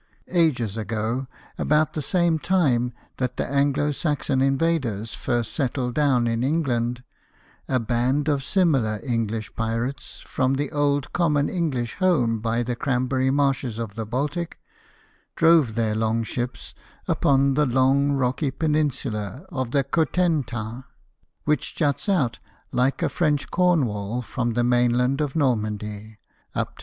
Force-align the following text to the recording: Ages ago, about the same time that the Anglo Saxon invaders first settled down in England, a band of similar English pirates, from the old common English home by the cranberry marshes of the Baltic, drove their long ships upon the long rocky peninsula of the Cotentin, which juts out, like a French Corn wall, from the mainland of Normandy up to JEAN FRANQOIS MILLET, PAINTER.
Ages 0.31 0.77
ago, 0.77 1.27
about 1.59 1.93
the 1.93 2.01
same 2.01 2.39
time 2.39 2.91
that 3.17 3.37
the 3.37 3.45
Anglo 3.45 3.91
Saxon 3.91 4.41
invaders 4.41 5.13
first 5.13 5.53
settled 5.53 5.93
down 5.93 6.25
in 6.25 6.41
England, 6.43 7.03
a 7.67 7.79
band 7.79 8.27
of 8.27 8.43
similar 8.43 8.99
English 9.03 9.55
pirates, 9.55 10.21
from 10.25 10.55
the 10.55 10.71
old 10.71 11.13
common 11.13 11.49
English 11.49 11.97
home 11.99 12.39
by 12.39 12.63
the 12.63 12.75
cranberry 12.75 13.29
marshes 13.29 13.77
of 13.77 13.93
the 13.93 14.07
Baltic, 14.07 14.57
drove 15.35 15.75
their 15.75 15.93
long 15.93 16.23
ships 16.23 16.73
upon 17.07 17.53
the 17.53 17.67
long 17.67 18.13
rocky 18.13 18.49
peninsula 18.49 19.45
of 19.49 19.69
the 19.69 19.83
Cotentin, 19.83 20.83
which 21.43 21.75
juts 21.75 22.09
out, 22.09 22.39
like 22.71 23.03
a 23.03 23.07
French 23.07 23.51
Corn 23.51 23.85
wall, 23.85 24.23
from 24.23 24.53
the 24.53 24.63
mainland 24.63 25.21
of 25.21 25.35
Normandy 25.35 25.85
up 25.85 25.99
to 25.99 26.07
JEAN 26.07 26.15
FRANQOIS 26.15 26.15
MILLET, 26.15 26.65
PAINTER. 26.75 26.79